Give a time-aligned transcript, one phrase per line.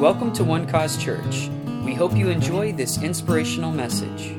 [0.00, 1.48] Welcome to One Cause Church.
[1.84, 4.34] We hope you enjoy this inspirational message.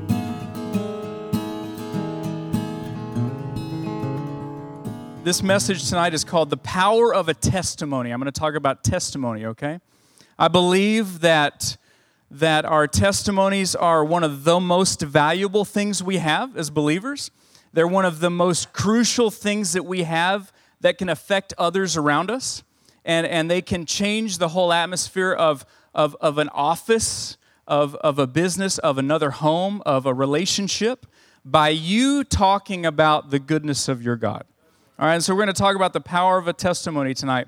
[5.24, 8.12] This message tonight is called The Power of a Testimony.
[8.12, 9.80] I'm going to talk about testimony, okay?
[10.38, 11.78] I believe that
[12.30, 17.32] that our testimonies are one of the most valuable things we have as believers.
[17.72, 22.30] They're one of the most crucial things that we have that can affect others around
[22.30, 22.62] us.
[23.06, 27.38] And, and they can change the whole atmosphere of, of, of an office,
[27.68, 31.06] of, of a business, of another home, of a relationship
[31.46, 34.44] by you talking about the goodness of your God.
[34.98, 37.48] All right, so we're going to talk about the power of a testimony tonight.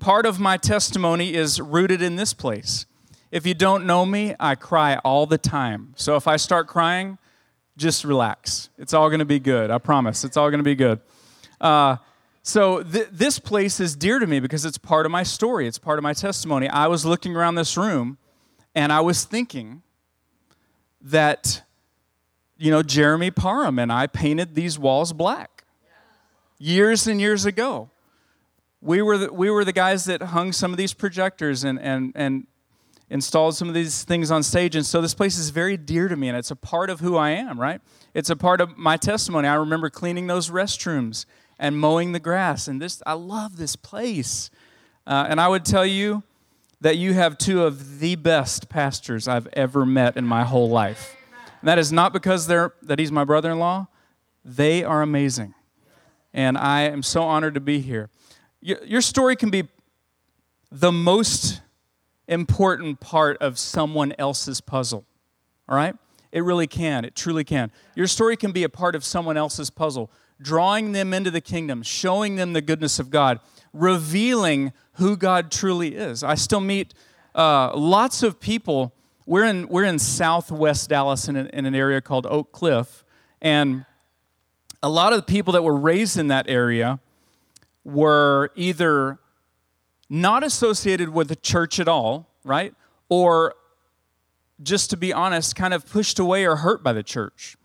[0.00, 2.86] Part of my testimony is rooted in this place.
[3.30, 5.92] If you don't know me, I cry all the time.
[5.96, 7.18] So if I start crying,
[7.76, 8.70] just relax.
[8.76, 9.70] It's all going to be good.
[9.70, 10.24] I promise.
[10.24, 11.00] It's all going to be good.
[11.60, 11.96] Uh,
[12.42, 15.66] so th- this place is dear to me because it's part of my story.
[15.66, 16.68] It's part of my testimony.
[16.68, 18.18] I was looking around this room,
[18.74, 19.82] and I was thinking
[21.02, 21.62] that,
[22.56, 25.64] you know, Jeremy Parham and I painted these walls black
[26.58, 27.90] years and years ago.
[28.82, 32.12] We were the, we were the guys that hung some of these projectors and, and,
[32.14, 32.46] and
[33.10, 34.74] installed some of these things on stage.
[34.76, 37.16] And so this place is very dear to me, and it's a part of who
[37.16, 37.80] I am, right?
[38.14, 39.48] It's a part of my testimony.
[39.48, 41.26] I remember cleaning those restrooms
[41.60, 42.66] and mowing the grass.
[42.66, 44.50] And this, I love this place.
[45.06, 46.24] Uh, and I would tell you
[46.80, 51.14] that you have two of the best pastors I've ever met in my whole life.
[51.60, 53.86] And that is not because they're, that he's my brother in law,
[54.44, 55.54] they are amazing.
[56.32, 58.08] And I am so honored to be here.
[58.62, 59.68] Your story can be
[60.72, 61.60] the most
[62.26, 65.04] important part of someone else's puzzle.
[65.68, 65.94] All right?
[66.32, 67.04] It really can.
[67.04, 67.72] It truly can.
[67.94, 71.82] Your story can be a part of someone else's puzzle, drawing them into the kingdom,
[71.82, 73.40] showing them the goodness of God,
[73.72, 76.22] revealing who God truly is.
[76.22, 76.94] I still meet
[77.34, 78.92] uh, lots of people.
[79.26, 83.04] We're in, we're in southwest Dallas in, in an area called Oak Cliff.
[83.40, 83.84] And
[84.82, 87.00] a lot of the people that were raised in that area
[87.84, 89.18] were either
[90.08, 92.74] not associated with the church at all, right?
[93.08, 93.54] Or
[94.62, 97.56] just to be honest, kind of pushed away or hurt by the church.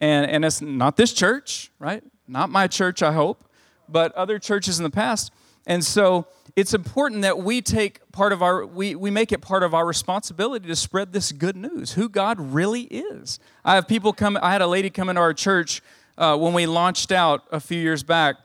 [0.00, 2.02] And, and it's not this church, right?
[2.26, 3.44] Not my church, I hope,
[3.88, 5.32] but other churches in the past.
[5.66, 6.26] And so
[6.56, 9.86] it's important that we take part of our, we, we make it part of our
[9.86, 13.38] responsibility to spread this good news, who God really is.
[13.64, 15.82] I have people come, I had a lady come into our church
[16.16, 18.36] uh, when we launched out a few years back,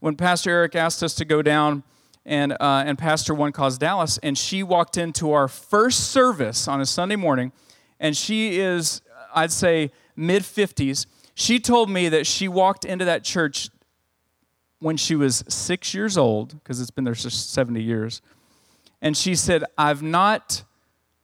[0.00, 1.84] when Pastor Eric asked us to go down
[2.26, 6.80] and, uh, and Pastor One Cause Dallas, and she walked into our first service on
[6.80, 7.52] a Sunday morning,
[8.00, 9.02] and she is,
[9.34, 11.06] I'd say, mid 50s.
[11.34, 13.70] She told me that she walked into that church
[14.78, 18.20] when she was six years old, because it's been there for 70 years.
[19.00, 20.64] And she said, I've not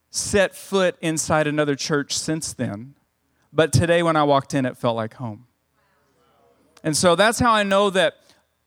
[0.09, 2.95] set foot inside another church since then,
[3.53, 5.45] but today when I walked in, it felt like home.
[6.83, 8.15] And so that's how I know that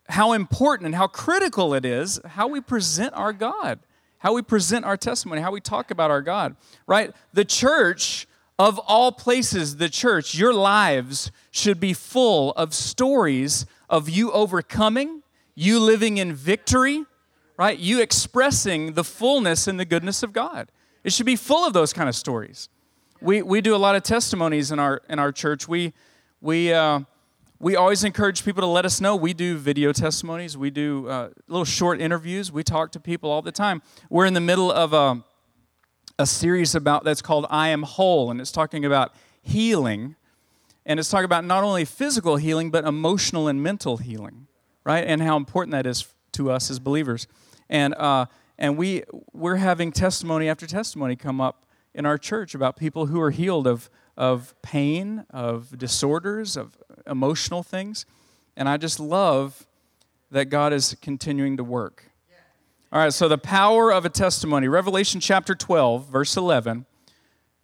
[0.09, 3.81] how important and how critical it is how we present our God,
[4.19, 6.57] how we present our testimony, how we talk about our God,
[6.87, 7.13] right?
[7.33, 8.27] The church,
[8.63, 15.25] of all places, the church, your lives should be full of stories of you overcoming,
[15.57, 17.05] you living in victory,
[17.57, 17.77] right?
[17.77, 20.71] You expressing the fullness and the goodness of God.
[21.03, 22.69] It should be full of those kind of stories.
[23.21, 25.67] We, we do a lot of testimonies in our, in our church.
[25.67, 25.93] We,
[26.41, 27.01] we, uh,
[27.59, 29.17] we always encourage people to let us know.
[29.17, 33.43] We do video testimonies, we do uh, little short interviews, we talk to people all
[33.43, 33.83] the time.
[34.09, 35.25] We're in the middle of a,
[36.19, 40.17] a series about that's called I Am Whole, and it's talking about healing.
[40.85, 44.49] And it's talking about not only physical healing, but emotional and mental healing,
[44.85, 45.05] right?
[45.07, 47.29] And how important that is to us as believers.
[47.71, 48.27] And, uh,
[48.59, 53.21] and we, we're having testimony after testimony come up in our church about people who
[53.21, 58.07] are healed of, of pain, of disorders, of emotional things.
[58.57, 59.67] And I just love
[60.31, 62.12] that God is continuing to work.
[62.93, 64.69] All right, so the power of a testimony.
[64.69, 66.85] Revelation chapter 12, verse 11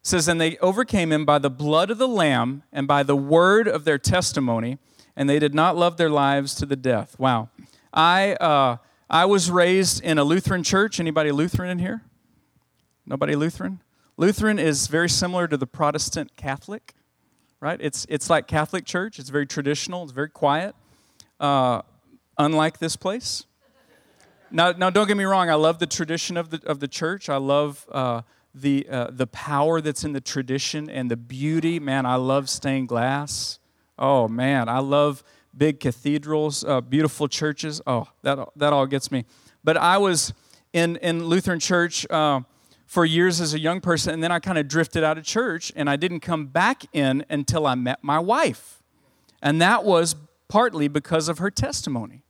[0.02, 3.68] says, And they overcame him by the blood of the Lamb and by the word
[3.68, 4.78] of their testimony,
[5.14, 7.18] and they did not love their lives to the death.
[7.18, 7.50] Wow.
[7.92, 8.78] I, uh,
[9.10, 10.98] I was raised in a Lutheran church.
[10.98, 12.04] Anybody Lutheran in here?
[13.04, 13.82] Nobody Lutheran?
[14.16, 16.94] Lutheran is very similar to the Protestant Catholic
[17.60, 17.78] right?
[17.80, 20.74] It's, it's like Catholic Church, it's very traditional, it's very quiet,
[21.40, 21.82] uh,
[22.36, 23.46] unlike this place.
[24.50, 27.28] Now, now, don't get me wrong, I love the tradition of the, of the church.
[27.28, 28.22] I love uh,
[28.54, 31.78] the, uh, the power that's in the tradition and the beauty.
[31.78, 33.58] Man, I love stained glass.
[33.98, 35.22] Oh, man, I love
[35.56, 37.82] big cathedrals, uh, beautiful churches.
[37.86, 39.24] Oh, that, that all gets me.
[39.64, 40.32] But I was
[40.72, 42.40] in, in Lutheran church uh,
[42.86, 45.72] for years as a young person, and then I kind of drifted out of church,
[45.76, 48.82] and I didn't come back in until I met my wife.
[49.42, 50.16] And that was
[50.48, 52.22] partly because of her testimony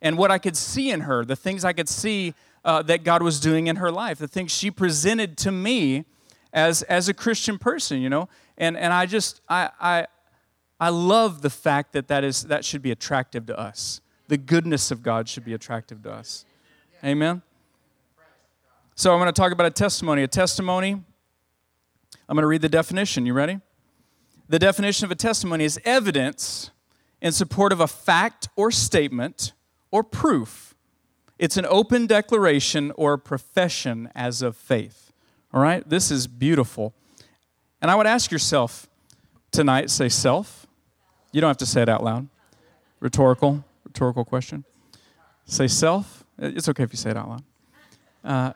[0.00, 2.34] and what I could see in her, the things I could see
[2.64, 6.04] uh, that God was doing in her life, the things she presented to me
[6.52, 8.28] as, as a Christian person, you know.
[8.56, 10.06] And, and I just, I, I,
[10.80, 14.00] I love the fact that that, is, that should be attractive to us.
[14.28, 16.44] The goodness of God should be attractive to us.
[17.04, 17.42] Amen?
[18.94, 20.22] So I'm going to talk about a testimony.
[20.22, 20.92] A testimony,
[22.28, 23.26] I'm going to read the definition.
[23.26, 23.60] You ready?
[24.48, 26.70] The definition of a testimony is evidence
[27.20, 29.52] in support of a fact or statement
[29.90, 30.74] or proof.
[31.38, 35.12] It's an open declaration or profession as of faith.
[35.52, 35.88] All right?
[35.88, 36.94] This is beautiful.
[37.80, 38.88] And I would ask yourself
[39.50, 40.66] tonight, say self.
[41.32, 42.28] You don't have to say it out loud.
[43.00, 44.64] Rhetorical, rhetorical question.
[45.44, 46.24] Say self.
[46.38, 47.42] It's okay if you say it out loud.
[48.24, 48.52] Uh,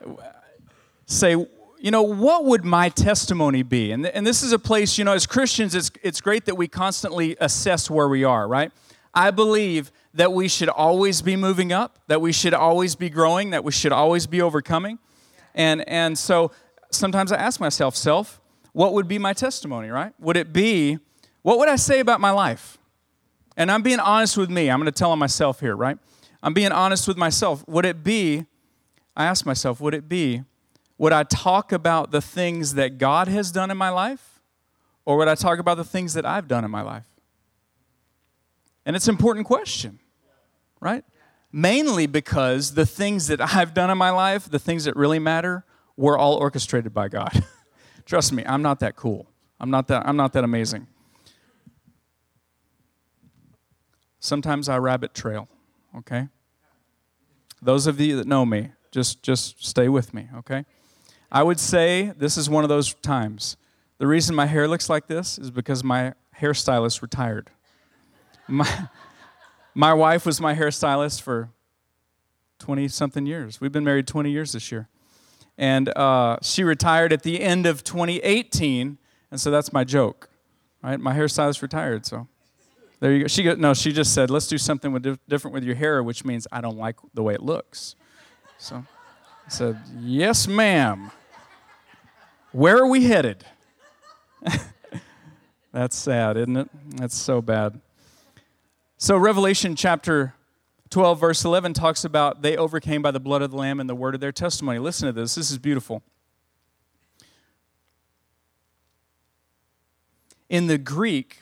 [1.07, 3.93] say, you know, what would my testimony be?
[3.93, 6.69] And, and this is a place, you know, as Christians, it's, it's great that we
[6.69, 8.73] constantly assess where we are, right?
[9.15, 13.51] I believe that we should always be moving up, that we should always be growing,
[13.51, 14.99] that we should always be overcoming.
[15.55, 16.53] And, and so
[16.91, 18.41] sometimes I ask myself, self,
[18.73, 20.13] what would be my testimony, right?
[20.19, 20.99] Would it be,
[21.43, 22.79] what would I say about my life?
[23.57, 24.71] And I'm being honest with me.
[24.71, 25.99] I'm going to tell on myself here, right?
[26.43, 27.67] I'm being honest with myself.
[27.69, 28.47] Would it be,
[29.17, 30.43] I ask myself, would it be
[31.03, 34.41] would I talk about the things that God has done in my life?
[35.05, 37.09] Or would I talk about the things that I've done in my life?
[38.87, 39.99] And it's an important question,
[40.83, 41.05] right?
[41.53, 45.65] Mainly because the things that I've done in my life, the things that really matter,
[45.97, 47.45] were all orchestrated by God.
[48.05, 49.29] Trust me, I'm not that cool.
[49.61, 50.89] I'm not that, I'm not that amazing.
[54.19, 55.49] Sometimes I rabbit trail,
[55.99, 56.29] okay?
[57.61, 60.65] Those of you that know me, just, just stay with me, okay?
[61.31, 63.57] I would say this is one of those times.
[63.99, 67.51] The reason my hair looks like this is because my hairstylist retired.
[68.49, 68.89] My,
[69.75, 71.51] my wife was my hairstylist for
[72.59, 73.61] 20 something years.
[73.61, 74.89] We've been married 20 years this year.
[75.59, 78.99] And uh, she retired at the end of 2018,
[79.31, 80.29] and so that's my joke,
[80.83, 80.99] right?
[80.99, 82.27] My hairstylist retired, so
[83.01, 83.27] there you go.
[83.27, 86.25] She go, no, she just said, let's do something with, different with your hair, which
[86.25, 87.97] means I don't like the way it looks.
[88.59, 88.85] So
[89.47, 91.11] I said, yes, ma'am.
[92.53, 93.45] Where are we headed?
[95.73, 96.69] That's sad, isn't it?
[96.97, 97.81] That's so bad.
[99.03, 100.33] So, Revelation chapter
[100.91, 103.97] 12, verse 11 talks about they overcame by the blood of the Lamb and the
[103.97, 104.79] word of their testimony.
[104.79, 105.35] Listen to this.
[105.35, 106.05] This is beautiful.
[110.49, 111.39] In the Greek,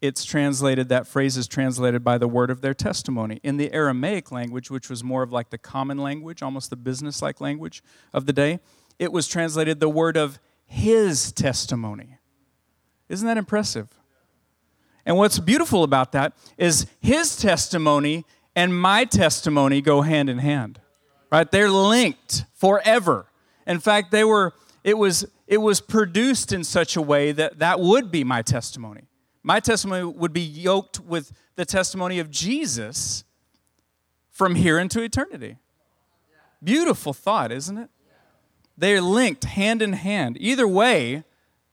[0.00, 3.38] it's translated, that phrase is translated by the word of their testimony.
[3.44, 7.22] In the Aramaic language, which was more of like the common language, almost the business
[7.22, 8.58] like language of the day,
[8.98, 12.18] it was translated the word of his testimony.
[13.08, 13.99] Isn't that impressive?
[15.06, 18.24] And what's beautiful about that is his testimony
[18.54, 20.80] and my testimony go hand in hand.
[21.30, 21.50] Right?
[21.50, 23.26] They're linked forever.
[23.66, 24.52] In fact, they were
[24.82, 29.02] it was it was produced in such a way that that would be my testimony.
[29.42, 33.24] My testimony would be yoked with the testimony of Jesus
[34.30, 35.56] from here into eternity.
[36.62, 37.90] Beautiful thought, isn't it?
[38.76, 40.36] They're linked hand in hand.
[40.40, 41.24] Either way,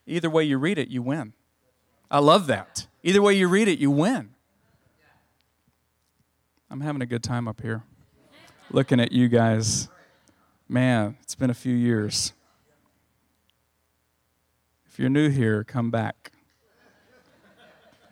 [0.06, 1.34] either way you read it, you win.
[2.10, 2.87] I love that.
[3.04, 4.30] Either way you read it, you win.
[6.70, 7.84] I'm having a good time up here
[8.72, 9.90] looking at you guys.
[10.68, 12.34] Man, it's been a few years.
[14.88, 16.32] If you're new here, come back.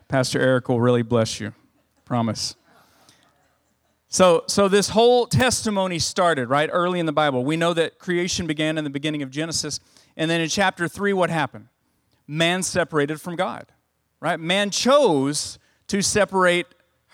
[0.07, 1.53] Pastor Eric will really bless you.
[2.05, 2.55] Promise.
[4.07, 7.43] So, so this whole testimony started right early in the Bible.
[7.43, 9.81] We know that creation began in the beginning of Genesis,
[10.15, 11.67] and then in chapter three, what happened?
[12.27, 13.65] Man separated from God.
[14.25, 14.39] Right?
[14.39, 16.65] Man chose to separate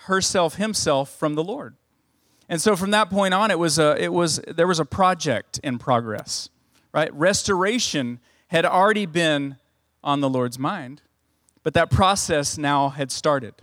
[0.06, 1.76] herself, himself from the Lord.
[2.48, 5.60] And so from that point on, it was a, it was there was a project
[5.62, 6.48] in progress.
[6.90, 7.12] Right?
[7.12, 9.56] Restoration had already been
[10.02, 11.02] on the Lord's mind,
[11.62, 13.56] but that process now had started.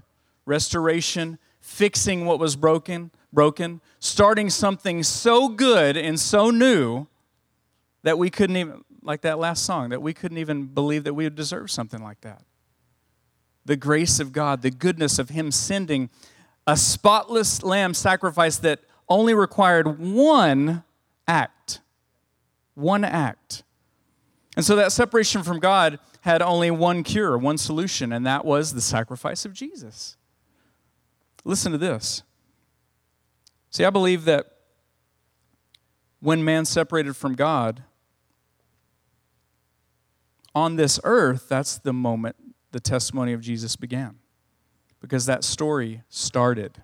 [0.46, 7.08] Restoration, fixing what was broken, broken, starting something so good and so new
[8.04, 11.24] that we couldn't even, like that last song, that we couldn't even believe that we
[11.24, 12.44] would deserve something like that.
[13.70, 16.10] The grace of God, the goodness of Him sending
[16.66, 20.84] a spotless lamb sacrifice that only required one
[21.28, 21.80] act.
[22.74, 23.62] One act.
[24.56, 28.74] And so that separation from God had only one cure, one solution, and that was
[28.74, 30.18] the sacrifice of Jesus.
[31.44, 32.24] Listen to this
[33.70, 34.48] See, I believe that
[36.22, 37.84] when man separated from God,
[40.56, 42.36] on this earth, that's the moment
[42.72, 44.16] the testimony of Jesus began.
[45.02, 46.82] Because that story started.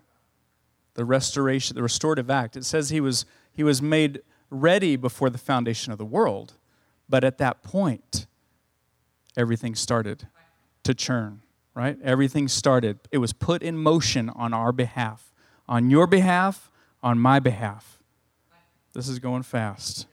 [0.93, 2.55] The restoration, the restorative act.
[2.55, 6.53] It says he was, he was made ready before the foundation of the world.
[7.09, 8.25] But at that point,
[9.35, 10.27] everything started
[10.83, 11.41] to churn,
[11.73, 11.97] right?
[12.03, 12.99] Everything started.
[13.11, 15.33] It was put in motion on our behalf,
[15.67, 16.71] on your behalf,
[17.03, 17.99] on my behalf.
[18.93, 20.07] This is going fast.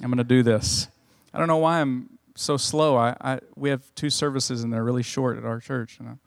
[0.00, 0.88] I'm going to do this.
[1.32, 2.96] I don't know why I'm so slow.
[2.96, 5.98] I, I, we have two services and they're really short at our church.
[6.00, 6.18] You know?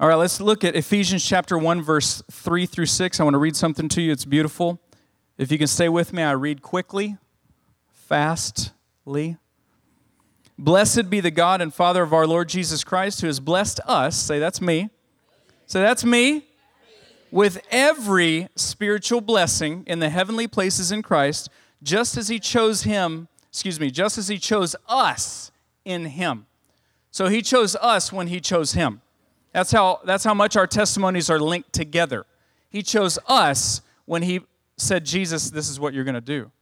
[0.00, 3.18] All right, let's look at Ephesians chapter 1, verse 3 through 6.
[3.18, 4.12] I want to read something to you.
[4.12, 4.80] It's beautiful.
[5.36, 7.16] If you can stay with me, I read quickly,
[7.92, 9.36] fastly.
[10.56, 14.16] Blessed be the God and Father of our Lord Jesus Christ, who has blessed us.
[14.16, 14.90] Say, that's me.
[15.66, 16.46] Say, that's me.
[17.30, 21.48] With every spiritual blessing in the heavenly places in Christ,
[21.82, 25.50] just as he chose him, excuse me, just as he chose us
[25.84, 26.46] in him.
[27.10, 29.00] So he chose us when he chose him.
[29.52, 32.24] That's how, that's how much our testimonies are linked together.
[32.70, 34.42] He chose us when he
[34.76, 36.52] said, Jesus, this is what you're going to do.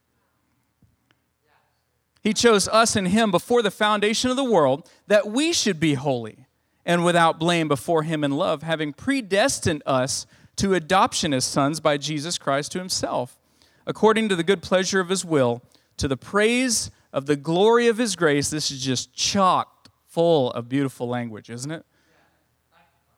[2.22, 5.94] He chose us in Him before the foundation of the world that we should be
[5.94, 6.46] holy
[6.84, 10.26] and without blame before Him in love, having predestined us
[10.56, 13.38] to adoption as sons by Jesus Christ to Himself,
[13.86, 15.62] according to the good pleasure of His will,
[15.96, 18.50] to the praise of the glory of His grace.
[18.50, 21.84] This is just chocked full of beautiful language, isn't it?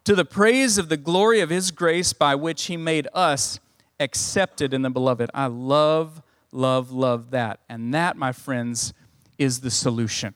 [0.04, 3.60] To the praise of the glory of His grace by which He made us
[4.00, 5.30] accepted in the beloved.
[5.34, 7.60] I love, love, love that.
[7.68, 8.92] And that, my friends,
[9.38, 10.34] is the solution.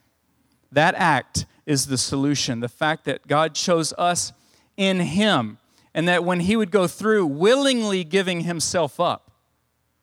[0.70, 2.60] That act is the solution.
[2.60, 4.32] The fact that God chose us
[4.76, 5.58] in Him,
[5.94, 9.31] and that when He would go through willingly giving Himself up,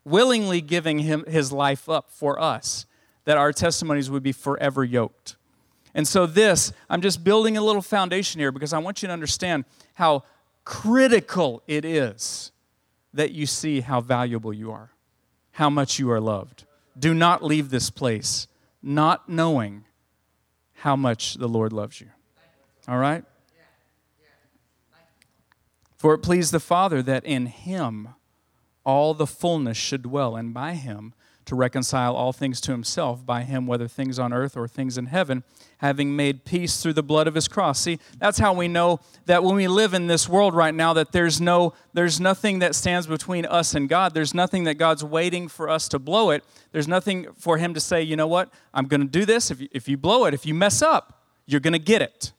[0.10, 2.86] willingly giving him, His life up for us,
[3.26, 5.36] that our testimonies would be forever yoked.
[5.94, 9.14] And so, this, I'm just building a little foundation here because I want you to
[9.14, 10.24] understand how
[10.64, 12.52] critical it is
[13.14, 14.92] that you see how valuable you are,
[15.52, 16.66] how much you are loved.
[16.98, 18.48] Do not leave this place
[18.82, 19.86] not knowing
[20.76, 22.08] how much the Lord loves you.
[22.88, 23.24] All right?
[25.98, 28.10] For it pleased the Father that in him
[28.90, 31.14] all the fullness should dwell, and by him
[31.46, 35.08] to reconcile all things to himself by him, whether things on earth or things in
[35.08, 35.44] heaven,
[35.78, 37.80] having made peace through the blood of his cross.
[37.80, 41.12] See, that's how we know that when we live in this world right now, that
[41.12, 44.14] there's no, there's nothing that stands between us and God.
[44.14, 46.44] There's nothing that God's waiting for us to blow it.
[46.72, 49.50] There's nothing for him to say, you know what, I'm going to do this.
[49.50, 52.32] If you, if you blow it, if you mess up, you're going to get it.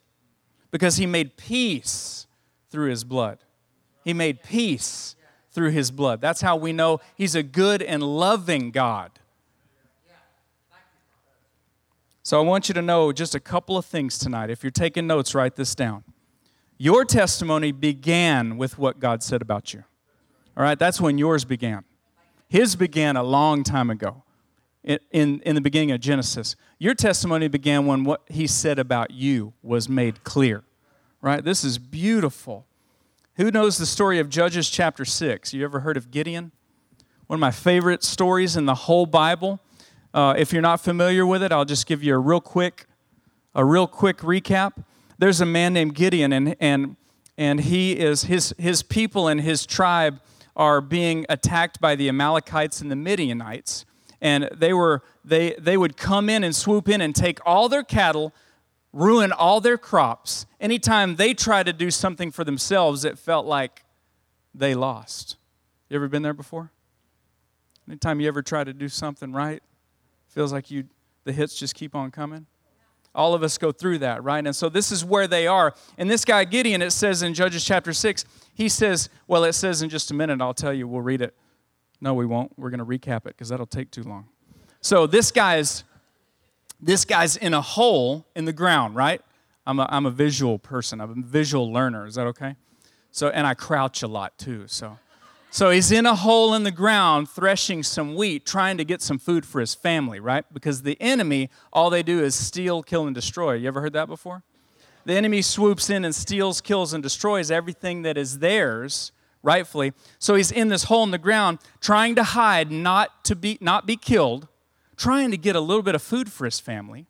[0.71, 2.27] Because he made peace
[2.71, 3.39] through his blood.
[4.05, 5.17] He made peace
[5.53, 6.21] through his blood.
[6.21, 9.11] That's how we know he's a good and loving God.
[12.23, 14.51] So I want you to know just a couple of things tonight.
[14.51, 16.05] If you're taking notes, write this down.
[16.79, 19.85] Your testimony began with what God said about you.
[20.57, 21.85] All right, that's when yours began.
[22.49, 24.23] His began a long time ago,
[24.83, 26.57] in, in, the beginning of Genesis.
[26.79, 30.63] Your testimony began when what he said about you was made clear.
[31.21, 31.45] Right?
[31.45, 32.67] This is beautiful.
[33.41, 35.55] Who knows the story of Judges chapter 6?
[35.55, 36.53] You ever heard of Gideon?
[37.27, 39.61] One of my favorite stories in the whole Bible.
[40.13, 42.85] Uh, if you're not familiar with it, I'll just give you a real quick,
[43.55, 44.85] a real quick recap.
[45.17, 46.97] There's a man named Gideon, and, and,
[47.39, 50.21] and he is, his, his people and his tribe
[50.55, 53.87] are being attacked by the Amalekites and the Midianites.
[54.21, 57.85] And they, were, they, they would come in and swoop in and take all their
[57.85, 58.35] cattle,
[58.93, 60.47] ruin all their crops.
[60.61, 63.85] Anytime they try to do something for themselves, it felt like
[64.55, 65.37] they lost.
[65.89, 66.73] You ever been there before?
[67.89, 69.63] Anytime you ever try to do something right,
[70.29, 70.85] feels like you
[71.25, 72.47] the hits just keep on coming.
[73.15, 74.45] All of us go through that, right?
[74.45, 75.75] And so this is where they are.
[75.99, 79.83] And this guy Gideon, it says in Judges chapter 6, he says, well, it says
[79.83, 81.35] in just a minute, I'll tell you, we'll read it.
[82.01, 82.57] No, we won't.
[82.57, 84.29] We're going to recap it because that'll take too long.
[84.81, 85.85] So this guy's
[86.83, 89.21] this guy's in a hole in the ground, right?
[89.67, 91.01] I'm a, I'm a visual person.
[91.01, 92.07] I'm a visual learner.
[92.07, 92.57] Is that okay?
[93.11, 94.65] So, and I crouch a lot too.
[94.67, 94.99] So,
[95.51, 99.19] so he's in a hole in the ground threshing some wheat, trying to get some
[99.19, 100.45] food for his family, right?
[100.53, 103.55] Because the enemy, all they do is steal, kill, and destroy.
[103.55, 104.43] You ever heard that before?
[105.05, 109.93] The enemy swoops in and steals, kills, and destroys everything that is theirs rightfully.
[110.19, 113.87] So he's in this hole in the ground, trying to hide, not to be not
[113.87, 114.49] be killed,
[115.01, 117.07] trying to get a little bit of food for his family.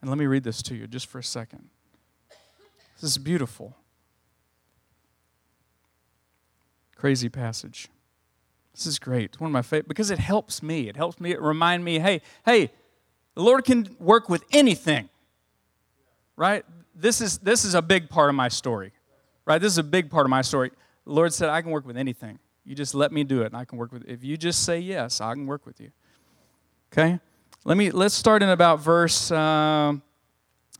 [0.00, 1.68] And let me read this to you just for a second.
[3.00, 3.76] This is beautiful.
[6.94, 7.88] Crazy passage.
[8.72, 9.40] This is great.
[9.40, 10.88] One of my favorite because it helps me.
[10.88, 12.70] It helps me It remind me, hey, hey,
[13.34, 15.08] The Lord can work with anything.
[16.36, 16.64] Right?
[16.94, 18.92] This is this is a big part of my story.
[19.44, 19.60] Right?
[19.60, 20.70] This is a big part of my story.
[21.06, 22.38] The Lord said, I can work with anything.
[22.64, 24.10] You just let me do it and I can work with it.
[24.10, 25.90] If you just say yes, I can work with you.
[26.92, 27.18] Okay?
[27.64, 29.94] Let me let's start in about verse uh,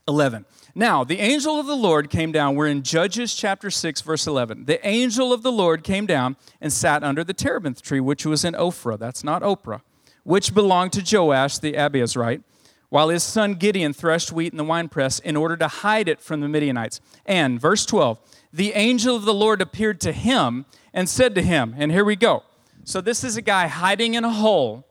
[0.07, 0.45] 11.
[0.75, 2.55] Now, the angel of the Lord came down.
[2.55, 4.65] We're in Judges chapter 6, verse 11.
[4.65, 8.45] The angel of the Lord came down and sat under the terebinth tree, which was
[8.45, 8.99] in Ophrah.
[8.99, 9.83] That's not Oprah,
[10.25, 12.43] which belonged to Joash the Abiezrite,
[12.89, 16.41] while his son Gideon threshed wheat in the winepress in order to hide it from
[16.41, 17.01] the Midianites.
[17.25, 18.19] And, verse 12,
[18.53, 22.17] the angel of the Lord appeared to him and said to him, and here we
[22.17, 22.43] go.
[22.85, 24.87] So, this is a guy hiding in a hole,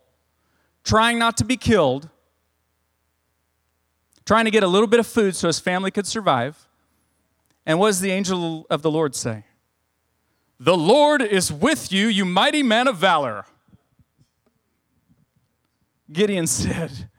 [0.83, 2.09] trying not to be killed
[4.25, 6.67] trying to get a little bit of food so his family could survive.
[7.65, 9.43] And what does the angel of the Lord say?
[10.59, 13.45] The Lord is with you, you mighty man of valor.
[16.11, 17.09] Gideon said,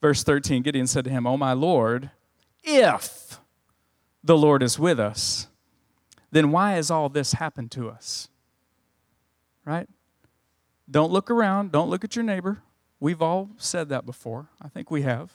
[0.00, 2.10] verse 13, Gideon said to him, Oh, my Lord,
[2.64, 3.38] if
[4.24, 5.48] the Lord is with us,
[6.30, 8.28] then why has all this happened to us?
[9.64, 9.88] Right?
[10.90, 12.62] Don't look around, don't look at your neighbor.
[13.02, 14.48] We've all said that before.
[14.60, 15.32] I think we have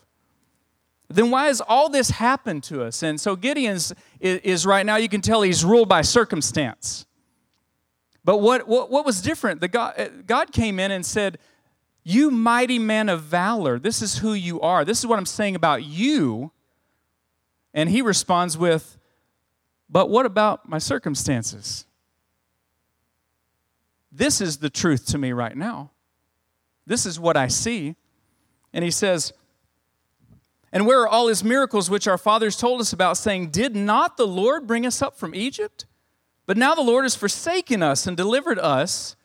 [1.10, 3.02] then why has all this happened to us?
[3.02, 7.06] And so Gideon's is, is, right now, you can tell he's ruled by circumstance.
[8.26, 9.62] But what, what, what was different?
[9.62, 11.38] The God, God came in and said,
[12.04, 14.84] You mighty man of valor, this is who you are.
[14.84, 16.52] This is what I'm saying about you.
[17.74, 18.98] And he responds with,
[19.90, 21.86] But what about my circumstances?
[24.12, 25.92] This is the truth to me right now.
[26.88, 27.96] This is what I see.
[28.74, 29.34] And he says,
[30.72, 34.17] and where are all his miracles which our fathers told us about, saying, Did not
[34.17, 35.86] the Lord bring us up from Egypt?
[36.46, 39.15] But now the Lord has forsaken us and delivered us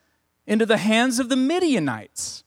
[0.46, 2.44] into the hands of the Midianites.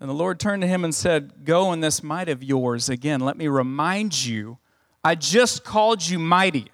[0.00, 3.20] And the Lord turned to him and said, Go in this might of yours again.
[3.20, 4.58] Let me remind you,
[5.02, 6.70] I just called you mighty.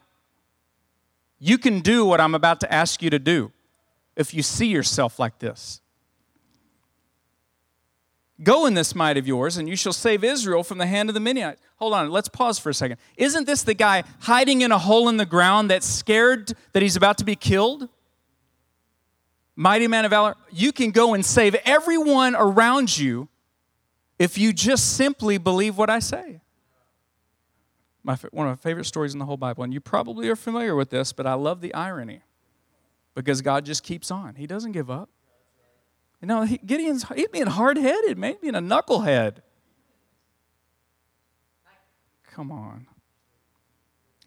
[1.39, 3.53] You can do what I'm about to ask you to do
[4.17, 5.81] if you see yourself like this.
[8.43, 11.15] Go in this might of yours, and you shall save Israel from the hand of
[11.15, 11.61] the Midianites.
[11.77, 12.99] Hold on, let's pause for a second.
[13.17, 16.97] Isn't this the guy hiding in a hole in the ground that's scared that he's
[16.97, 17.89] about to be killed?
[19.55, 23.29] Mighty man of valor, you can go and save everyone around you
[24.19, 26.41] if you just simply believe what I say.
[28.03, 30.75] My, one of my favorite stories in the whole Bible, and you probably are familiar
[30.75, 32.23] with this, but I love the irony
[33.15, 34.35] because God just keeps on.
[34.35, 35.09] He doesn't give up.
[36.25, 39.43] You know, he, Gideon's he's being hard headed, man, being a knucklehead.
[42.33, 42.87] Come on.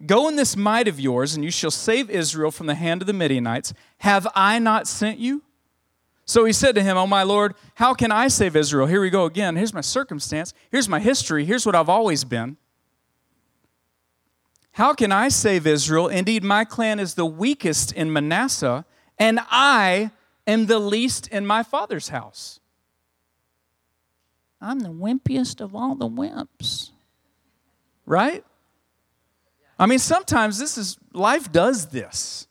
[0.05, 3.07] Go in this might of yours, and you shall save Israel from the hand of
[3.07, 3.73] the Midianites.
[3.97, 5.41] Have I not sent you?
[6.23, 8.85] So he said to him, Oh, my Lord, how can I save Israel?
[8.85, 9.55] Here we go again.
[9.55, 10.53] Here's my circumstance.
[10.69, 11.45] Here's my history.
[11.45, 12.57] Here's what I've always been.
[14.73, 16.09] How can I save Israel?
[16.09, 18.85] Indeed, my clan is the weakest in Manasseh,
[19.17, 20.11] and I
[20.47, 22.59] am the least in my father's house.
[24.59, 26.91] I'm the wimpiest of all the wimps.
[28.05, 28.43] Right?
[29.77, 32.47] I mean, sometimes this is, life does this.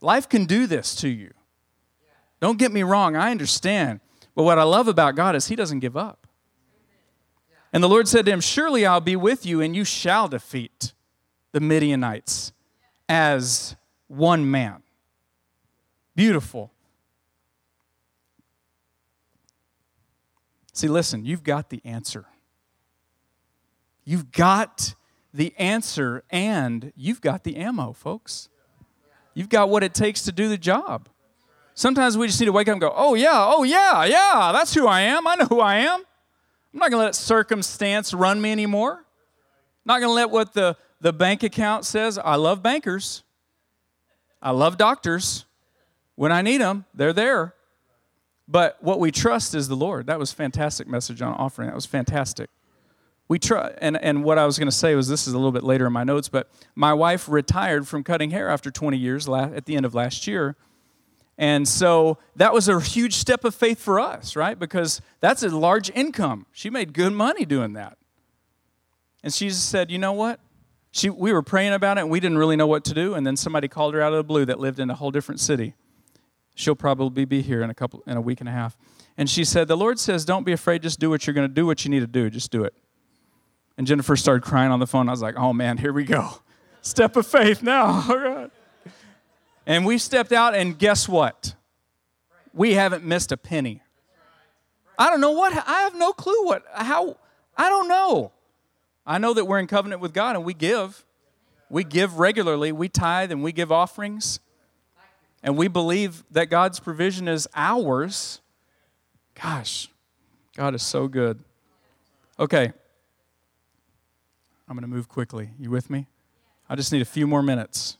[0.00, 1.32] Life can do this to you.
[2.40, 4.00] Don't get me wrong, I understand.
[4.34, 6.26] But what I love about God is He doesn't give up.
[7.72, 10.94] And the Lord said to him, Surely I'll be with you, and you shall defeat
[11.52, 12.52] the Midianites
[13.08, 14.82] as one man.
[16.14, 16.72] Beautiful.
[20.78, 22.26] See, listen, you've got the answer.
[24.04, 24.94] You've got
[25.34, 28.48] the answer and you've got the ammo, folks.
[29.34, 31.08] You've got what it takes to do the job.
[31.74, 34.72] Sometimes we just need to wake up and go, oh, yeah, oh, yeah, yeah, that's
[34.72, 35.26] who I am.
[35.26, 35.98] I know who I am.
[36.72, 38.98] I'm not going to let circumstance run me anymore.
[38.98, 42.18] I'm not going to let what the, the bank account says.
[42.18, 43.24] I love bankers,
[44.40, 45.44] I love doctors.
[46.14, 47.54] When I need them, they're there.
[48.48, 50.06] But what we trust is the Lord.
[50.06, 51.68] That was fantastic message on offering.
[51.68, 52.48] That was fantastic.
[53.28, 55.52] We try, and, and what I was going to say was this is a little
[55.52, 59.28] bit later in my notes, but my wife retired from cutting hair after 20 years
[59.28, 60.56] at the end of last year.
[61.36, 64.58] And so that was a huge step of faith for us, right?
[64.58, 66.46] Because that's a large income.
[66.52, 67.98] She made good money doing that.
[69.22, 70.40] And she just said, you know what?
[70.90, 73.14] She, we were praying about it and we didn't really know what to do.
[73.14, 75.38] And then somebody called her out of the blue that lived in a whole different
[75.38, 75.74] city.
[76.58, 78.76] She'll probably be here in a couple in a week and a half.
[79.16, 80.82] And she said, "The Lord says, don't be afraid.
[80.82, 81.64] Just do what you're going to do.
[81.66, 82.28] What you need to do.
[82.30, 82.74] Just do it."
[83.76, 85.08] And Jennifer started crying on the phone.
[85.08, 86.40] I was like, "Oh man, here we go.
[86.82, 88.50] Step of faith now." All right.
[89.66, 91.54] And we stepped out, and guess what?
[92.52, 93.82] We haven't missed a penny.
[94.98, 97.18] I don't know what, I have no clue what, how,
[97.56, 98.32] I don't know.
[99.06, 101.04] I know that we're in covenant with God and we give.
[101.70, 104.40] We give regularly, we tithe and we give offerings.
[105.42, 108.40] And we believe that God's provision is ours.
[109.40, 109.88] Gosh,
[110.56, 111.42] God is so good.
[112.38, 112.72] Okay.
[114.68, 115.50] I'm going to move quickly.
[115.58, 116.06] You with me?
[116.68, 117.96] I just need a few more minutes.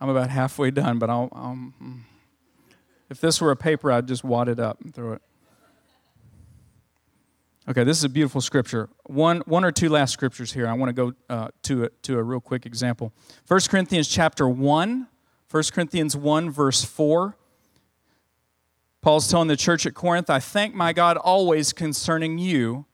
[0.00, 2.00] I'm about halfway done, but I'll, I'll mm.
[3.10, 5.22] if this were a paper, I'd just wad it up and throw it.
[7.68, 8.88] Okay, this is a beautiful scripture.
[9.06, 10.68] One, one or two last scriptures here.
[10.68, 13.12] I want to go uh, to, a, to a real quick example.
[13.48, 15.08] 1 Corinthians chapter 1,
[15.50, 17.36] 1 Corinthians 1, verse 4.
[19.00, 22.86] Paul's telling the church at Corinth, I thank my God always concerning you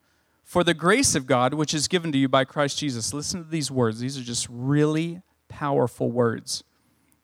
[0.44, 3.14] for the grace of God which is given to you by Christ Jesus.
[3.14, 4.00] Listen to these words.
[4.00, 6.64] These are just really powerful words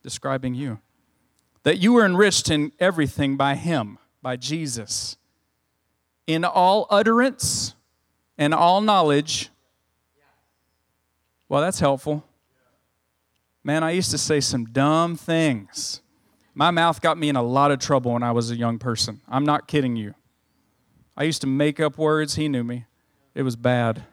[0.03, 0.79] describing you.
[1.65, 5.19] That you were enriched in everything by Him, by Jesus
[6.29, 7.75] in all utterance
[8.37, 9.49] and all knowledge.
[11.49, 12.28] Well, that's helpful.
[13.69, 16.01] Man, I used to say some dumb things.
[16.55, 19.21] My mouth got me in a lot of trouble when I was a young person.
[19.29, 20.15] I'm not kidding you.
[21.19, 22.37] I used to make up words.
[22.37, 22.87] He knew me.
[23.35, 24.05] It was bad.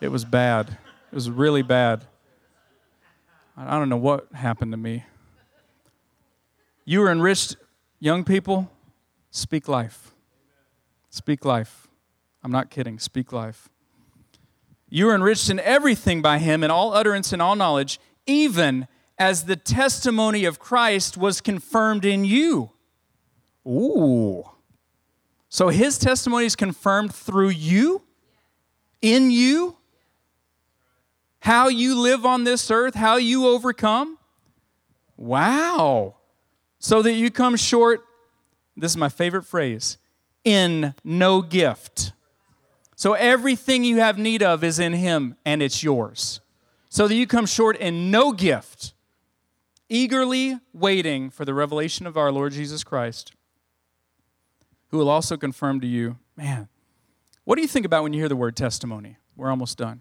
[0.00, 0.78] It was bad.
[1.12, 2.06] It was really bad.
[3.58, 5.04] I don't know what happened to me.
[6.86, 7.56] You are enriched,
[7.98, 8.70] young people,
[9.30, 10.14] speak life.
[11.10, 11.88] Speak life.
[12.42, 12.98] I'm not kidding.
[13.00, 13.68] Speak life.
[14.88, 18.86] You are enriched in everything by him, in all utterance and all knowledge, even
[19.18, 22.70] as the testimony of Christ was confirmed in you.
[23.66, 24.48] Ooh.
[25.48, 28.02] So his testimony is confirmed through you,
[29.02, 29.76] in you,
[31.40, 34.16] how you live on this earth, how you overcome.
[35.16, 36.16] Wow.
[36.78, 38.04] So that you come short,
[38.76, 39.98] this is my favorite phrase
[40.44, 42.12] in no gift.
[42.96, 46.40] So everything you have need of is in Him and it's yours.
[46.92, 48.94] So that you come short in no gift,
[49.88, 53.32] eagerly waiting for the revelation of our Lord Jesus Christ,
[54.88, 56.68] who will also confirm to you, man,
[57.44, 59.18] what do you think about when you hear the word testimony?
[59.36, 60.00] We're almost done.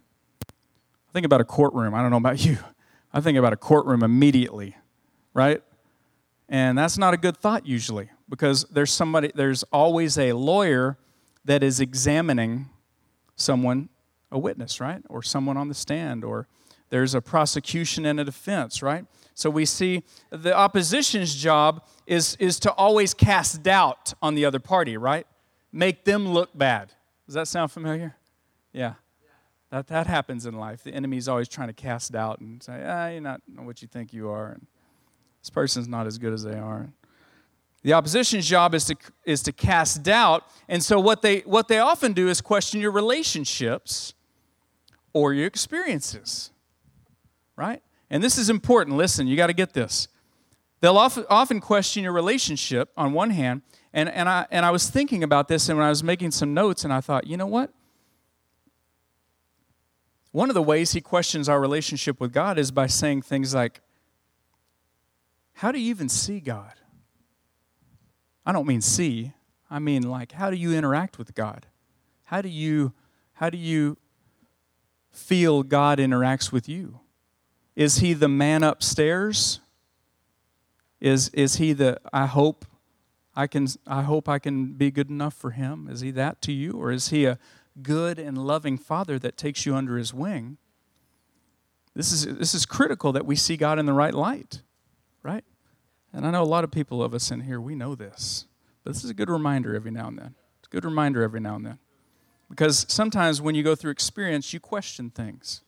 [0.50, 1.94] I think about a courtroom.
[1.94, 2.58] I don't know about you.
[3.14, 4.76] I think about a courtroom immediately,
[5.36, 5.62] right?
[6.48, 10.98] And that's not a good thought usually because there's somebody there's always a lawyer
[11.46, 12.70] that is examining
[13.36, 13.90] someone
[14.32, 16.48] a witness right or someone on the stand or
[16.90, 19.06] there's a prosecution and a defense right?
[19.34, 24.60] So we see the opposition's job is is to always cast doubt on the other
[24.60, 25.28] party right?
[25.72, 26.94] Make them look bad.
[27.26, 28.16] Does that sound familiar?
[28.74, 28.94] Yeah.
[29.72, 30.84] That, that happens in life.
[30.84, 34.14] The enemy's always trying to cast doubt and say ah you're not what you think
[34.14, 34.52] you are.
[34.52, 34.68] And
[35.42, 36.90] this person's not as good as they are.
[37.82, 40.44] The opposition's job is to, is to cast doubt.
[40.68, 44.14] And so, what they, what they often do is question your relationships
[45.14, 46.52] or your experiences,
[47.60, 47.84] right?
[48.10, 48.98] And this is important.
[48.98, 50.08] Listen, you got to get this.
[50.82, 53.62] They'll often, question your relationship on one hand.
[53.94, 56.54] And, and, I, and I was thinking about this, and when I was making some
[56.54, 57.74] notes, and I thought, you know what?
[60.32, 63.82] One of the ways he questions our relationship with God is by saying things like,
[65.54, 66.74] How do you even see God?
[68.46, 69.34] I don't mean see.
[69.70, 71.68] I mean like how do you interact with God?
[72.24, 72.94] How do you
[73.34, 73.98] how do you
[75.12, 77.00] feel God interacts with you?
[77.80, 79.62] Is he the man upstairs?
[81.00, 82.66] Is is he the I hope
[83.38, 85.88] I can I hope I can be good enough for him?
[85.90, 87.40] Is he that to you or is he a
[87.82, 90.58] good and loving father that takes you under his wing?
[91.96, 94.62] This is this is critical that we see God in the right light,
[95.24, 95.46] right?
[96.12, 98.46] And I know a lot of people of us in here, we know this.
[98.84, 100.36] But this is a good reminder every now and then.
[100.60, 101.80] It's a good reminder every now and then.
[102.50, 105.62] Because sometimes when you go through experience, you question things.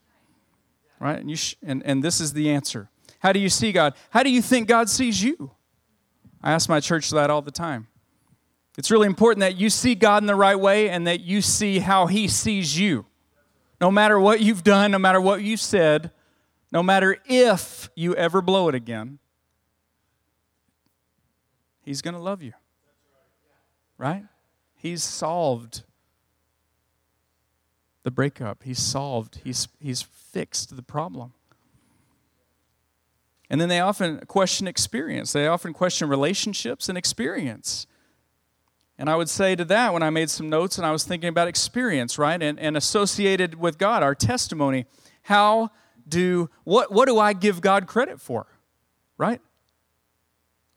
[1.01, 1.19] Right?
[1.19, 2.91] And, you sh- and, and this is the answer.
[3.19, 3.95] How do you see God?
[4.11, 5.51] How do you think God sees you?
[6.43, 7.87] I ask my church that all the time.
[8.77, 11.79] It's really important that you see God in the right way and that you see
[11.79, 13.07] how He sees you.
[13.81, 16.11] No matter what you've done, no matter what you've said,
[16.71, 19.17] no matter if you ever blow it again,
[21.81, 22.53] He's going to love you.
[23.97, 24.23] Right?
[24.75, 25.81] He's solved
[28.03, 28.61] the breakup.
[28.61, 31.33] He's solved, he's, he's fixed the problem.
[33.49, 35.33] And then they often question experience.
[35.33, 37.85] They often question relationships and experience.
[38.97, 41.27] And I would say to that when I made some notes and I was thinking
[41.27, 42.41] about experience, right?
[42.41, 44.85] And, and associated with God, our testimony,
[45.23, 45.71] how
[46.07, 48.47] do, what, what do I give God credit for,
[49.17, 49.41] right?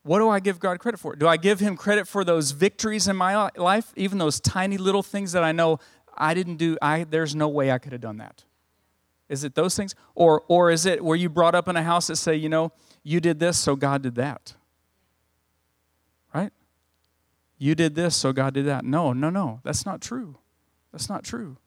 [0.05, 1.15] what do I give God credit for?
[1.15, 5.01] Do I give him credit for those victories in my life, even those tiny little
[5.01, 5.79] things that I know
[6.15, 6.77] I didn't do?
[6.79, 8.43] I there's no way I could have done that.
[9.29, 9.95] Is it those things?
[10.13, 12.71] Or or is it were you brought up in a house that say, you know,
[13.03, 14.55] you did this, so God did that?
[16.33, 16.51] Right?
[17.57, 18.85] You did this, so God did that.
[18.85, 19.61] No, no, no.
[19.63, 20.37] That's not true.
[20.91, 21.57] That's not true.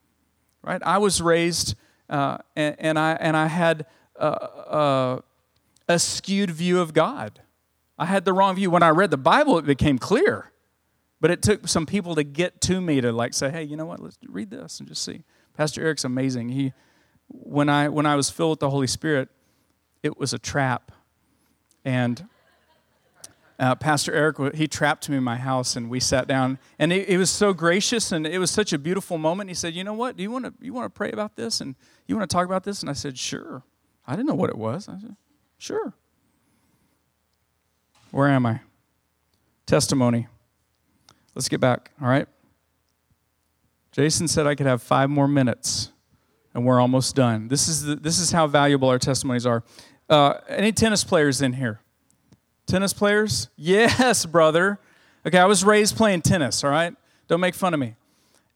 [0.63, 0.83] Right?
[0.85, 1.75] I was raised
[2.09, 3.87] uh, and, and, I and I had
[4.19, 5.21] uh, uh,
[5.89, 7.41] a skewed view of God.
[7.99, 8.71] I had the wrong view.
[8.71, 10.53] When I read the Bible, it became clear.
[11.21, 13.87] But it took some people to get to me to like say, hey, you know
[13.87, 14.01] what?
[14.01, 15.25] Let's read this and just see.
[15.57, 16.51] Pastor Eric's amazing.
[16.51, 16.73] He,
[17.29, 19.29] when I when I was filled with the Holy Spirit,
[20.03, 20.93] it was a trap,
[21.85, 22.27] and
[23.59, 27.09] uh, Pastor Eric he trapped me in my house, and we sat down, and it,
[27.09, 29.51] it was so gracious, and it was such a beautiful moment.
[29.51, 30.17] He said, "You know what?
[30.17, 31.75] Do you want to you want to pray about this, and
[32.07, 33.63] you want to talk about this?" And I said, "Sure."
[34.07, 34.89] I didn't know what it was.
[34.89, 35.17] I said,
[35.59, 35.93] "Sure."
[38.11, 38.61] Where am I?
[39.67, 40.29] Testimony.
[41.35, 42.27] Let's get back, all right?
[43.93, 45.93] Jason said I could have five more minutes,
[46.59, 47.47] and we're almost done.
[47.47, 49.63] This is, the, this is how valuable our testimonies are.
[50.11, 51.81] Uh, any tennis players in here?
[52.67, 53.49] Tennis players?
[53.57, 54.81] Yes, brother.
[55.25, 56.97] Okay, I was raised playing tennis, all right?
[57.29, 57.95] Don't make fun of me.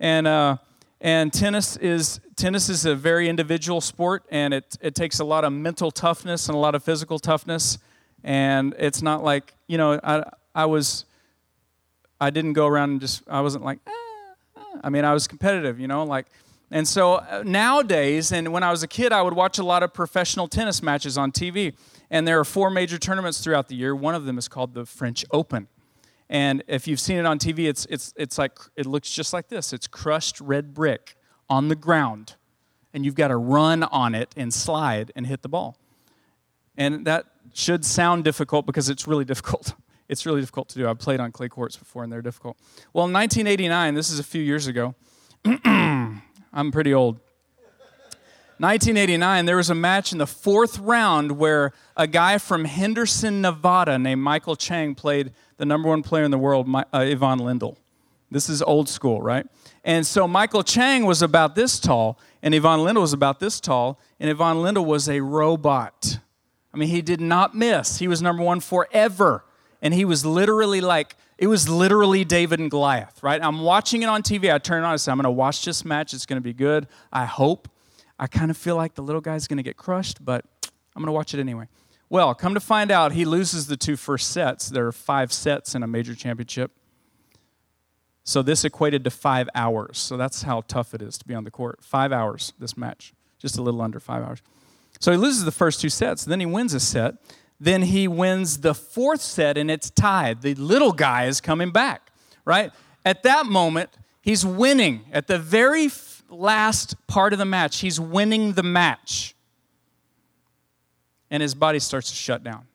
[0.00, 0.56] And, uh,
[1.00, 5.44] and tennis is tennis is a very individual sport and it, it takes a lot
[5.44, 7.78] of mental toughness and a lot of physical toughness
[8.24, 10.22] and it's not like you know i,
[10.54, 11.04] I was
[12.20, 13.92] i didn't go around and just i wasn't like ah,
[14.56, 14.80] ah.
[14.84, 16.26] i mean i was competitive you know like
[16.72, 19.82] and so uh, nowadays and when i was a kid i would watch a lot
[19.82, 21.74] of professional tennis matches on tv
[22.10, 24.84] and there are four major tournaments throughout the year one of them is called the
[24.84, 25.68] french open
[26.28, 29.48] and if you've seen it on tv it's it's it's like it looks just like
[29.48, 31.16] this it's crushed red brick
[31.48, 32.34] on the ground
[32.94, 35.76] and you've got to run on it and slide and hit the ball
[36.76, 39.74] and that should sound difficult because it's really difficult.
[40.08, 40.88] It's really difficult to do.
[40.88, 42.56] I've played on clay courts before and they're difficult.
[42.92, 44.94] Well, in 1989, this is a few years ago,
[46.52, 47.20] I'm pretty old.
[48.58, 53.98] 1989, there was a match in the fourth round where a guy from Henderson, Nevada,
[53.98, 57.76] named Michael Chang, played the number one player in the world, uh, Ivan Lendl.
[58.30, 59.46] This is old school, right?
[59.84, 63.98] And so Michael Chang was about this tall, and Ivan Lendl was about this tall,
[64.20, 66.18] and Ivan Lendl was a robot.
[66.72, 67.98] I mean, he did not miss.
[67.98, 69.44] He was number one forever.
[69.82, 73.42] And he was literally like, it was literally David and Goliath, right?
[73.42, 74.54] I'm watching it on TV.
[74.54, 74.92] I turn it on.
[74.92, 76.14] I say, I'm going to watch this match.
[76.14, 76.86] It's going to be good.
[77.12, 77.68] I hope.
[78.18, 80.44] I kind of feel like the little guy's going to get crushed, but
[80.94, 81.66] I'm going to watch it anyway.
[82.08, 84.68] Well, come to find out, he loses the two first sets.
[84.68, 86.70] There are five sets in a major championship.
[88.22, 89.98] So this equated to five hours.
[89.98, 91.82] So that's how tough it is to be on the court.
[91.82, 93.12] Five hours, this match.
[93.38, 94.42] Just a little under five hours.
[95.00, 96.24] So he loses the first two sets.
[96.24, 97.14] Then he wins a set.
[97.62, 100.42] Then he wins the fourth set and it's tied.
[100.42, 102.10] The little guy is coming back,
[102.44, 102.72] right?
[103.04, 105.02] At that moment, he's winning.
[105.12, 105.88] At the very
[106.28, 109.36] last part of the match, he's winning the match.
[111.30, 112.66] And his body starts to shut down.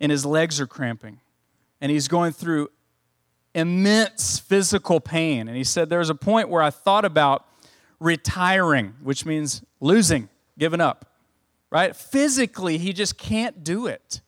[0.00, 1.20] And his legs are cramping.
[1.80, 2.70] And he's going through
[3.54, 5.46] immense physical pain.
[5.46, 7.46] And he said, There was a point where I thought about
[8.00, 11.12] retiring, which means losing giving up,
[11.70, 11.94] right?
[11.94, 14.20] Physically, he just can't do it.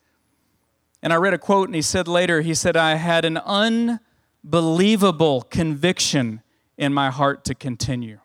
[1.03, 5.43] And I read a quote, and he said later, he said, I had an unbelievable
[5.43, 6.43] conviction
[6.77, 8.19] in my heart to continue.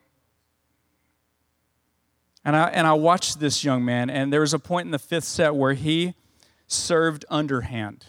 [2.46, 5.00] And I, and I watched this young man, and there was a point in the
[5.00, 6.16] fifth set where he
[6.68, 8.08] served underhand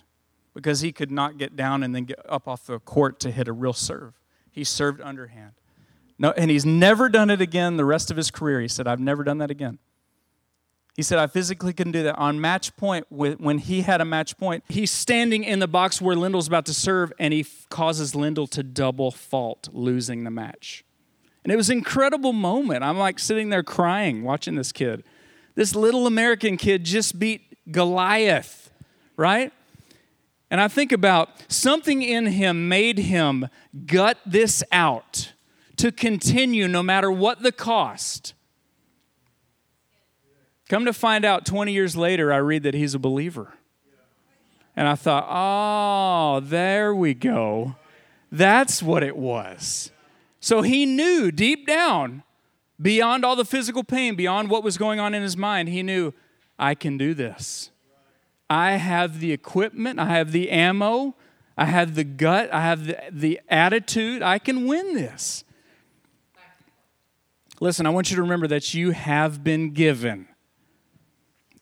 [0.55, 3.49] because he could not get down and then get up off the court to hit
[3.49, 4.15] a real serve.
[4.51, 5.53] He served underhand.
[6.19, 8.61] No, and he's never done it again the rest of his career.
[8.61, 9.79] He said, I've never done that again.
[10.95, 12.17] He said, I physically couldn't do that.
[12.17, 16.15] On match point, when he had a match point, he's standing in the box where
[16.15, 20.85] Lendl's about to serve, and he causes Lendl to double fault, losing the match.
[21.43, 22.85] And it was an incredible moment.
[22.85, 25.03] I'm like sitting there crying, watching this kid.
[25.57, 28.73] This little American kid just beat Goliath,
[29.17, 29.53] right?
[30.51, 33.49] And I think about something in him made him
[33.87, 35.33] gut this out
[35.77, 38.34] to continue no matter what the cost.
[40.75, 43.55] Come to find out 20 years later, I read that he's a believer.
[44.75, 47.77] And I thought, oh, there we go.
[48.33, 49.93] That's what it was.
[50.41, 52.25] So he knew deep down,
[52.83, 56.13] beyond all the physical pain, beyond what was going on in his mind, he knew,
[56.59, 57.71] I can do this.
[58.51, 61.15] I have the equipment, I have the ammo,
[61.57, 65.45] I have the gut, I have the, the attitude, I can win this.
[67.61, 70.27] Listen, I want you to remember that you have been given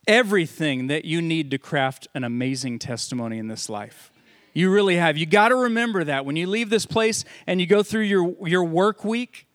[0.06, 4.10] everything that you need to craft an amazing testimony in this life.
[4.52, 5.16] You really have.
[5.16, 8.34] You got to remember that when you leave this place and you go through your,
[8.46, 9.46] your work week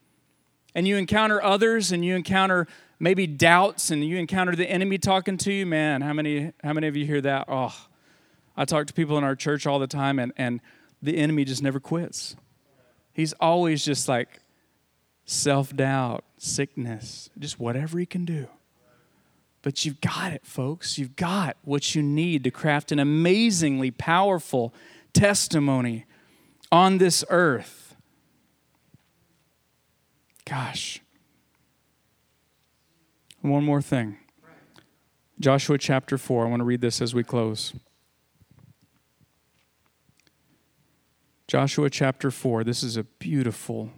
[0.73, 2.67] and you encounter others and you encounter
[2.99, 6.87] maybe doubts and you encounter the enemy talking to you, man, how many, how many
[6.87, 7.45] of you hear that?
[7.47, 7.75] Oh,
[8.55, 10.61] I talk to people in our church all the time and, and
[11.01, 12.35] the enemy just never quits.
[13.13, 14.39] He's always just like
[15.25, 18.47] self doubt, sickness, just whatever he can do.
[19.67, 20.97] But you've got it, folks.
[20.97, 24.73] You've got what you need to craft an amazingly powerful
[25.11, 26.05] testimony
[26.71, 27.93] on this earth.
[30.45, 31.01] Gosh.
[33.41, 34.19] One more thing.
[35.37, 36.45] Joshua chapter 4.
[36.45, 37.73] I want to read this as we close.
[41.49, 42.63] Joshua chapter 4.
[42.63, 43.91] This is a beautiful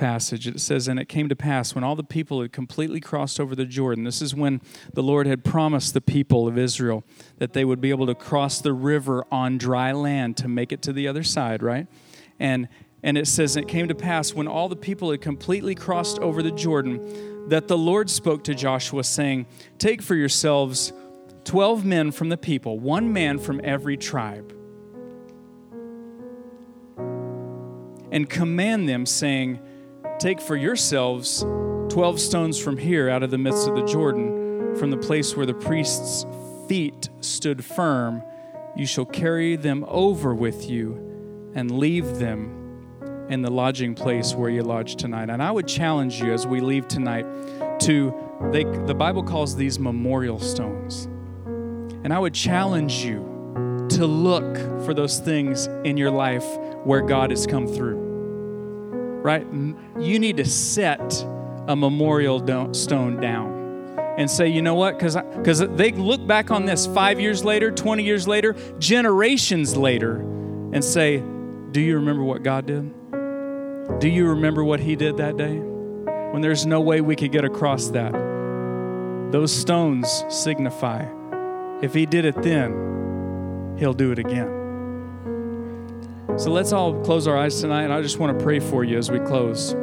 [0.00, 0.48] passage.
[0.48, 3.54] It says, And it came to pass when all the people had completely crossed over
[3.54, 4.04] the Jordan.
[4.04, 4.62] This is when
[4.94, 7.04] the Lord had promised the people of Israel
[7.36, 10.80] that they would be able to cross the river on dry land to make it
[10.82, 11.86] to the other side, right?
[12.40, 12.68] And
[13.02, 16.42] and it says, It came to pass when all the people had completely crossed over
[16.42, 19.46] the Jordan that the Lord spoke to Joshua, saying,
[19.78, 20.94] Take for yourselves
[21.44, 24.54] 12 men from the people, one man from every tribe,
[28.10, 29.60] and command them, saying,
[30.20, 31.40] Take for yourselves
[31.88, 35.46] 12 stones from here out of the midst of the Jordan, from the place where
[35.46, 36.26] the priest's
[36.68, 38.22] feet stood firm.
[38.76, 44.50] You shall carry them over with you and leave them in the lodging place where
[44.50, 45.30] you lodge tonight.
[45.30, 47.24] And I would challenge you as we leave tonight
[47.80, 48.14] to,
[48.52, 51.06] they, the Bible calls these memorial stones.
[52.04, 56.44] And I would challenge you to look for those things in your life
[56.84, 58.09] where God has come through
[59.22, 59.46] right?
[59.98, 61.24] You need to set
[61.68, 63.58] a memorial stone down
[64.18, 64.98] and say, you know what?
[64.98, 70.16] Because they look back on this five years later, 20 years later, generations later,
[70.72, 71.22] and say,
[71.70, 72.92] do you remember what God did?
[74.00, 75.58] Do you remember what He did that day?
[75.58, 78.12] When there's no way we could get across that.
[79.32, 81.06] Those stones signify
[81.82, 84.59] if He did it then, He'll do it again.
[86.40, 88.96] So let's all close our eyes tonight, and I just want to pray for you
[88.96, 89.74] as we close.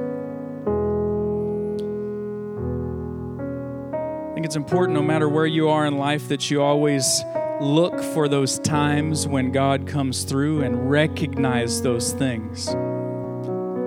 [3.92, 7.24] I think it's important, no matter where you are in life, that you always
[7.62, 12.66] look for those times when God comes through and recognize those things.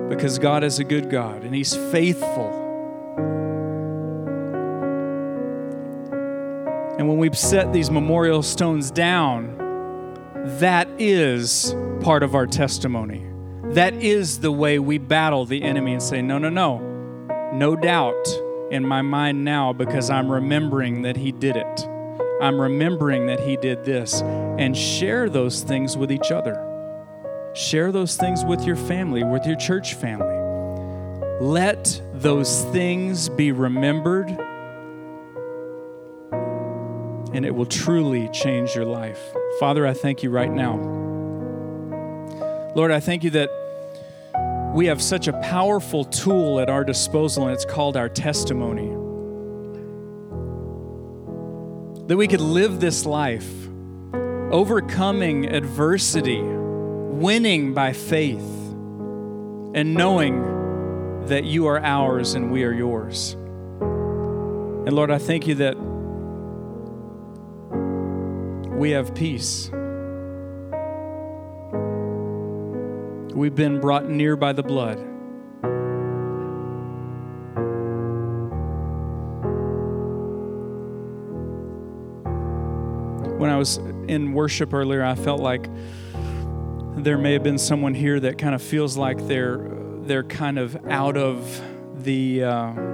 [0.09, 2.53] Because God is a good God and He's faithful.
[7.01, 9.60] And when we set these memorial stones down,
[10.45, 13.27] that is part of our testimony.
[13.75, 16.79] That is the way we battle the enemy and say, no, no, no,
[17.53, 18.27] no doubt
[18.71, 21.89] in my mind now because I'm remembering that he did it.
[22.41, 24.23] I'm remembering that he did this.
[24.23, 26.67] And share those things with each other.
[27.55, 30.37] Share those things with your family, with your church family.
[31.41, 34.29] Let those things be remembered
[37.41, 39.19] and it will truly change your life.
[39.59, 40.77] Father, I thank you right now.
[42.77, 43.49] Lord, I thank you that
[44.75, 48.91] we have such a powerful tool at our disposal, and it's called our testimony.
[52.09, 53.51] That we could live this life
[54.53, 58.51] overcoming adversity, winning by faith,
[59.75, 63.33] and knowing that you are ours and we are yours.
[63.81, 65.79] And Lord, I thank you that
[68.81, 69.69] we have peace.
[73.35, 74.97] We've been brought near by the blood.
[83.39, 83.77] When I was
[84.09, 85.69] in worship earlier, I felt like
[86.97, 89.59] there may have been someone here that kind of feels like they're
[90.05, 91.61] they're kind of out of
[92.03, 92.90] the uh,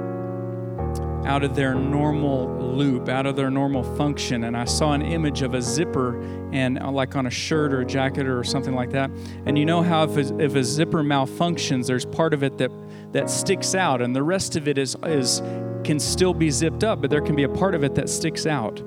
[1.27, 4.45] out of their normal loop, out of their normal function.
[4.45, 6.21] And I saw an image of a zipper
[6.53, 9.11] and uh, like on a shirt or a jacket or something like that.
[9.45, 12.71] And you know how if a, if a zipper malfunctions, there's part of it that
[13.13, 15.41] that sticks out, and the rest of it is is
[15.85, 18.47] can still be zipped up, but there can be a part of it that sticks
[18.47, 18.81] out.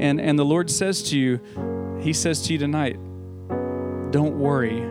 [0.00, 1.40] And and the Lord says to you,
[2.00, 2.98] He says to you tonight,
[4.12, 4.82] don't worry.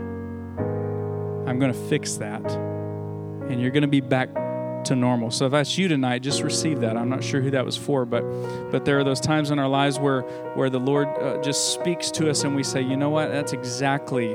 [1.47, 2.43] I'm going to fix that.
[2.51, 4.29] And you're going to be back
[4.86, 5.32] to normal.
[5.32, 6.97] So if that's you tonight, just receive that.
[6.97, 8.21] I'm not sure who that was for, but
[8.71, 10.21] but there are those times in our lives where
[10.55, 13.53] where the Lord uh, just speaks to us and we say, you know what, that's
[13.53, 14.34] exactly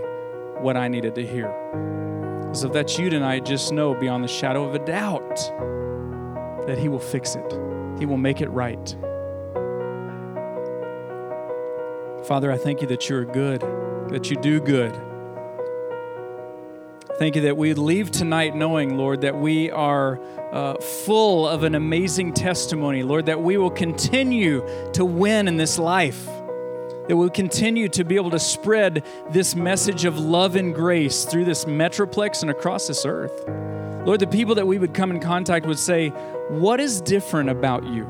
[0.60, 1.52] what I needed to hear.
[2.52, 5.36] So if that's you tonight, just know beyond the shadow of a doubt
[6.66, 7.52] that He will fix it.
[7.98, 8.96] He will make it right.
[12.26, 13.60] Father, I thank you that you're good,
[14.10, 14.92] that you do good.
[17.18, 20.20] Thank you that we leave tonight knowing, Lord, that we are
[20.52, 24.62] uh, full of an amazing testimony, Lord, that we will continue
[24.92, 26.26] to win in this life,
[27.08, 31.46] that we'll continue to be able to spread this message of love and grace through
[31.46, 33.44] this metroplex and across this earth.
[34.06, 36.10] Lord, the people that we would come in contact would say,
[36.50, 38.06] What is different about you?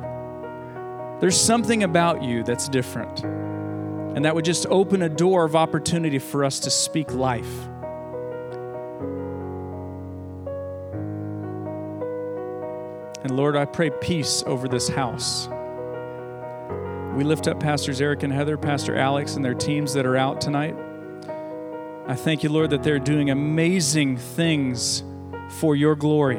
[1.20, 3.22] There's something about you that's different.
[4.16, 7.68] And that would just open a door of opportunity for us to speak life.
[13.23, 15.49] And Lord, I pray peace over this house.
[17.17, 20.41] We lift up Pastors Eric and Heather, Pastor Alex, and their teams that are out
[20.41, 20.77] tonight.
[22.07, 25.03] I thank you, Lord, that they're doing amazing things
[25.49, 26.37] for your glory.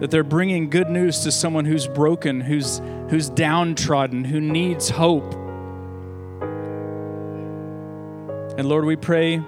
[0.00, 2.80] That they're bringing good news to someone who's broken, who's,
[3.10, 5.34] who's downtrodden, who needs hope.
[8.56, 9.42] And Lord, we pray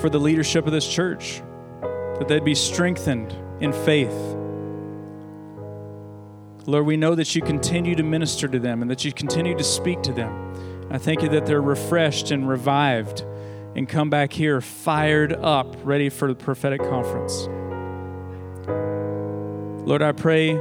[0.00, 1.40] for the leadership of this church,
[2.18, 4.36] that they'd be strengthened in faith
[6.66, 9.64] Lord, we know that you continue to minister to them and that you continue to
[9.64, 10.88] speak to them.
[10.90, 13.22] I thank you that they're refreshed and revived
[13.74, 17.48] and come back here fired up, ready for the prophetic conference.
[19.86, 20.54] Lord, I pray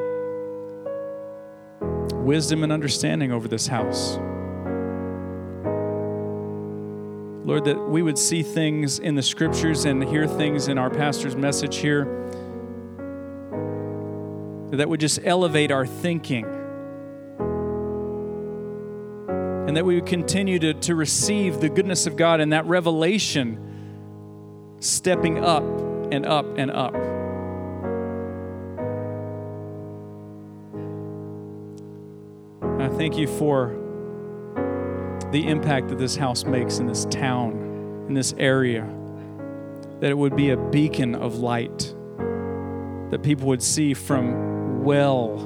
[2.16, 4.18] wisdom and understanding over this house.
[7.45, 11.36] Lord, that we would see things in the scriptures and hear things in our pastor's
[11.36, 12.06] message here
[14.72, 16.45] that would just elevate our thinking.
[19.67, 24.78] And that we would continue to, to receive the goodness of God and that revelation
[24.80, 25.63] stepping up
[26.11, 26.95] and up and up.
[32.82, 33.78] I thank you for
[35.32, 38.88] the impact that this house makes in this town, in this area,
[39.99, 41.93] that it would be a beacon of light
[43.11, 44.40] that people would see from
[44.82, 45.38] well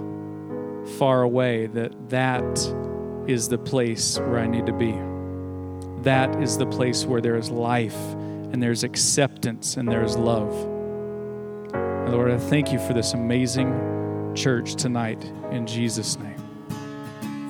[0.97, 2.43] far away that that
[3.27, 4.93] is the place where I need to be.
[6.03, 7.97] That is the place where there is life
[8.51, 10.53] and there's acceptance and there's love.
[11.73, 16.35] And Lord, I thank you for this amazing church tonight in Jesus' name.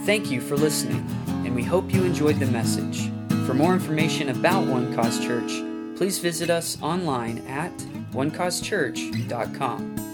[0.05, 3.09] Thank you for listening, and we hope you enjoyed the message.
[3.45, 5.51] For more information about One Cause Church,
[5.97, 7.75] please visit us online at
[8.13, 10.04] onecausechurch.com.